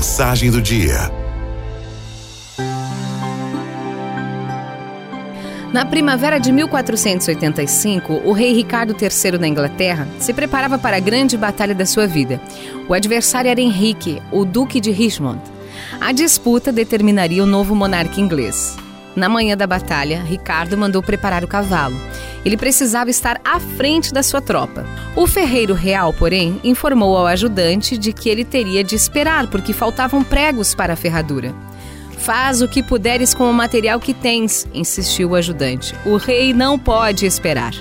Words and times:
Mensagem 0.00 0.50
do 0.50 0.62
dia. 0.62 1.12
Na 5.74 5.84
primavera 5.84 6.38
de 6.38 6.50
1485, 6.50 8.22
o 8.24 8.32
rei 8.32 8.54
Ricardo 8.54 8.96
III 8.98 9.36
da 9.36 9.46
Inglaterra 9.46 10.08
se 10.18 10.32
preparava 10.32 10.78
para 10.78 10.96
a 10.96 11.00
grande 11.00 11.36
batalha 11.36 11.74
da 11.74 11.84
sua 11.84 12.06
vida. 12.06 12.40
O 12.88 12.94
adversário 12.94 13.50
era 13.50 13.60
Henrique, 13.60 14.22
o 14.32 14.46
Duque 14.46 14.80
de 14.80 14.90
Richmond. 14.90 15.42
A 16.00 16.12
disputa 16.12 16.72
determinaria 16.72 17.42
o 17.42 17.46
novo 17.46 17.74
monarca 17.74 18.22
inglês. 18.22 18.78
Na 19.14 19.28
manhã 19.28 19.54
da 19.54 19.66
batalha, 19.66 20.22
Ricardo 20.22 20.78
mandou 20.78 21.02
preparar 21.02 21.44
o 21.44 21.48
cavalo. 21.48 22.00
Ele 22.44 22.56
precisava 22.56 23.10
estar 23.10 23.40
à 23.44 23.60
frente 23.60 24.12
da 24.12 24.22
sua 24.22 24.40
tropa. 24.40 24.86
O 25.14 25.26
ferreiro 25.26 25.74
real, 25.74 26.12
porém, 26.12 26.60
informou 26.64 27.16
ao 27.16 27.26
ajudante 27.26 27.98
de 27.98 28.12
que 28.12 28.28
ele 28.28 28.44
teria 28.44 28.82
de 28.82 28.94
esperar 28.94 29.46
porque 29.48 29.72
faltavam 29.72 30.24
pregos 30.24 30.74
para 30.74 30.94
a 30.94 30.96
ferradura. 30.96 31.54
Faz 32.18 32.60
o 32.62 32.68
que 32.68 32.82
puderes 32.82 33.34
com 33.34 33.48
o 33.50 33.52
material 33.52 33.98
que 33.98 34.14
tens, 34.14 34.66
insistiu 34.72 35.30
o 35.30 35.34
ajudante. 35.34 35.94
O 36.04 36.16
rei 36.16 36.52
não 36.52 36.78
pode 36.78 37.26
esperar. 37.26 37.72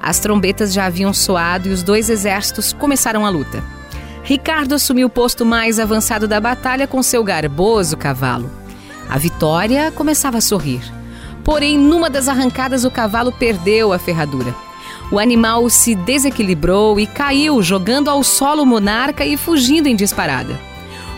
As 0.00 0.18
trombetas 0.18 0.72
já 0.72 0.86
haviam 0.86 1.14
soado 1.14 1.68
e 1.68 1.72
os 1.72 1.82
dois 1.82 2.10
exércitos 2.10 2.72
começaram 2.72 3.24
a 3.24 3.30
luta. 3.30 3.62
Ricardo 4.22 4.74
assumiu 4.74 5.06
o 5.06 5.10
posto 5.10 5.44
mais 5.44 5.78
avançado 5.78 6.26
da 6.26 6.40
batalha 6.40 6.86
com 6.86 7.02
seu 7.02 7.22
garboso 7.22 7.96
cavalo. 7.96 8.50
A 9.08 9.18
vitória 9.18 9.92
começava 9.92 10.38
a 10.38 10.40
sorrir. 10.40 10.82
Porém, 11.44 11.78
numa 11.78 12.08
das 12.08 12.26
arrancadas, 12.26 12.84
o 12.84 12.90
cavalo 12.90 13.30
perdeu 13.30 13.92
a 13.92 13.98
ferradura. 13.98 14.54
O 15.10 15.18
animal 15.18 15.68
se 15.68 15.94
desequilibrou 15.94 16.98
e 16.98 17.06
caiu, 17.06 17.62
jogando 17.62 18.08
ao 18.08 18.24
solo 18.24 18.62
o 18.62 18.66
monarca 18.66 19.24
e 19.24 19.36
fugindo 19.36 19.86
em 19.86 19.94
disparada. 19.94 20.58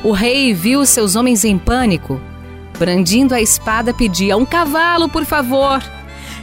O 0.02 0.10
rei 0.10 0.52
viu 0.52 0.84
seus 0.84 1.14
homens 1.14 1.44
em 1.44 1.56
pânico. 1.56 2.20
Brandindo 2.78 3.34
a 3.34 3.40
espada, 3.40 3.94
pedia: 3.94 4.36
Um 4.36 4.44
cavalo, 4.44 5.08
por 5.08 5.24
favor! 5.24 5.82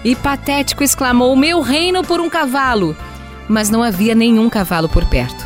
E 0.03 0.15
patético 0.15 0.83
exclamou: 0.83 1.35
Meu 1.35 1.61
reino 1.61 2.03
por 2.03 2.19
um 2.19 2.29
cavalo! 2.29 2.95
Mas 3.47 3.69
não 3.69 3.83
havia 3.83 4.15
nenhum 4.15 4.49
cavalo 4.49 4.87
por 4.87 5.05
perto. 5.05 5.45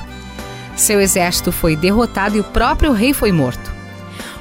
Seu 0.76 1.02
exército 1.02 1.52
foi 1.52 1.76
derrotado 1.76 2.38
e 2.38 2.40
o 2.40 2.44
próprio 2.44 2.94
rei 2.94 3.12
foi 3.12 3.32
morto. 3.32 3.76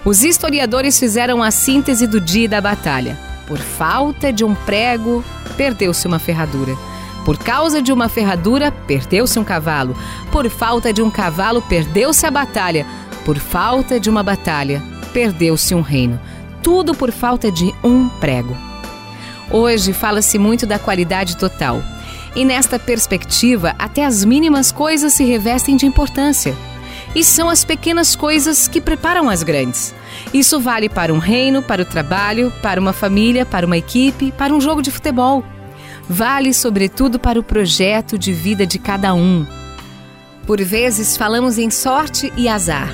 Os 0.04 0.22
historiadores 0.22 0.98
fizeram 1.00 1.42
a 1.42 1.50
síntese 1.50 2.06
do 2.06 2.20
dia 2.20 2.48
da 2.48 2.60
batalha. 2.60 3.25
Por 3.46 3.58
falta 3.58 4.32
de 4.32 4.44
um 4.44 4.54
prego, 4.54 5.24
perdeu-se 5.56 6.06
uma 6.06 6.18
ferradura. 6.18 6.76
Por 7.24 7.38
causa 7.38 7.82
de 7.82 7.92
uma 7.92 8.08
ferradura, 8.08 8.70
perdeu-se 8.70 9.38
um 9.38 9.44
cavalo. 9.44 9.96
Por 10.30 10.48
falta 10.48 10.92
de 10.92 11.02
um 11.02 11.10
cavalo, 11.10 11.62
perdeu-se 11.62 12.26
a 12.26 12.30
batalha. 12.30 12.86
Por 13.24 13.38
falta 13.38 13.98
de 13.98 14.08
uma 14.08 14.22
batalha, 14.22 14.82
perdeu-se 15.12 15.74
um 15.74 15.80
reino. 15.80 16.20
Tudo 16.62 16.94
por 16.94 17.10
falta 17.10 17.50
de 17.50 17.72
um 17.82 18.08
prego. 18.08 18.56
Hoje 19.50 19.92
fala-se 19.92 20.38
muito 20.38 20.66
da 20.66 20.78
qualidade 20.78 21.36
total. 21.36 21.82
E 22.34 22.44
nesta 22.44 22.78
perspectiva, 22.78 23.74
até 23.78 24.04
as 24.04 24.24
mínimas 24.24 24.70
coisas 24.70 25.12
se 25.12 25.24
revestem 25.24 25.76
de 25.76 25.86
importância. 25.86 26.54
E 27.14 27.24
são 27.24 27.48
as 27.48 27.64
pequenas 27.64 28.14
coisas 28.14 28.68
que 28.68 28.80
preparam 28.80 29.30
as 29.30 29.42
grandes. 29.42 29.94
Isso 30.32 30.60
vale 30.60 30.88
para 30.88 31.12
um 31.12 31.18
reino, 31.18 31.62
para 31.62 31.82
o 31.82 31.84
trabalho, 31.84 32.52
para 32.62 32.80
uma 32.80 32.92
família, 32.92 33.46
para 33.46 33.66
uma 33.66 33.76
equipe, 33.76 34.32
para 34.32 34.52
um 34.52 34.60
jogo 34.60 34.82
de 34.82 34.90
futebol. 34.90 35.44
Vale, 36.08 36.52
sobretudo, 36.52 37.18
para 37.18 37.38
o 37.38 37.42
projeto 37.42 38.18
de 38.18 38.32
vida 38.32 38.66
de 38.66 38.78
cada 38.78 39.14
um. 39.14 39.46
Por 40.46 40.62
vezes 40.62 41.16
falamos 41.16 41.58
em 41.58 41.70
sorte 41.70 42.32
e 42.36 42.48
azar. 42.48 42.92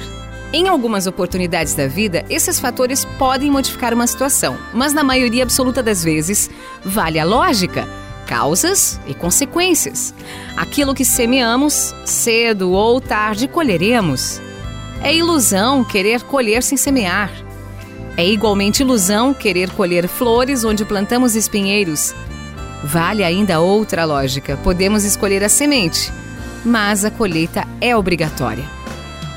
Em 0.52 0.68
algumas 0.68 1.06
oportunidades 1.06 1.74
da 1.74 1.86
vida, 1.86 2.24
esses 2.28 2.60
fatores 2.60 3.04
podem 3.18 3.50
modificar 3.50 3.94
uma 3.94 4.06
situação, 4.06 4.56
mas 4.72 4.92
na 4.92 5.02
maioria 5.02 5.42
absoluta 5.42 5.82
das 5.82 6.04
vezes, 6.04 6.50
vale 6.84 7.18
a 7.18 7.24
lógica 7.24 7.88
causas 8.26 9.00
e 9.06 9.14
consequências. 9.14 10.14
Aquilo 10.56 10.94
que 10.94 11.04
semeamos, 11.04 11.94
cedo 12.04 12.70
ou 12.70 13.00
tarde 13.00 13.46
colheremos. 13.48 14.40
É 15.04 15.12
ilusão 15.12 15.82
querer 15.82 16.22
colher 16.22 16.62
sem 16.62 16.78
semear. 16.78 17.30
É 18.16 18.24
igualmente 18.24 18.82
ilusão 18.82 19.34
querer 19.34 19.70
colher 19.70 20.06
flores 20.06 20.64
onde 20.64 20.84
plantamos 20.84 21.34
espinheiros. 21.34 22.14
Vale 22.84 23.24
ainda 23.24 23.60
outra 23.60 24.04
lógica: 24.04 24.56
podemos 24.58 25.02
escolher 25.02 25.42
a 25.42 25.48
semente, 25.48 26.12
mas 26.64 27.04
a 27.04 27.10
colheita 27.10 27.66
é 27.80 27.96
obrigatória. 27.96 28.64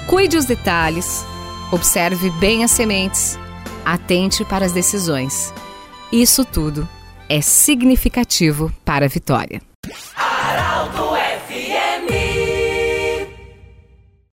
Cuide 0.06 0.38
os 0.38 0.46
detalhes, 0.46 1.26
observe 1.72 2.30
bem 2.40 2.64
as 2.64 2.70
sementes, 2.70 3.40
atente 3.84 4.46
para 4.46 4.66
as 4.66 4.72
decisões. 4.72 5.52
Isso 6.12 6.46
tudo 6.46 6.88
é 7.28 7.42
significativo 7.42 8.72
para 8.86 9.06
a 9.06 9.10
vitória. 9.10 9.60